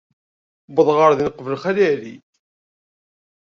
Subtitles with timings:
[0.69, 2.15] Uwḍeɣ ɣer din uqbel Xali Ɛli.